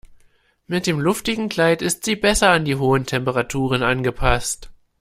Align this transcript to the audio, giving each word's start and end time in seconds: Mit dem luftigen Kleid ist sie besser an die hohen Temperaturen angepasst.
Mit 0.65 0.87
dem 0.87 0.99
luftigen 0.99 1.47
Kleid 1.47 1.83
ist 1.83 2.05
sie 2.05 2.15
besser 2.15 2.49
an 2.49 2.65
die 2.65 2.75
hohen 2.75 3.05
Temperaturen 3.05 3.83
angepasst. 3.83 4.71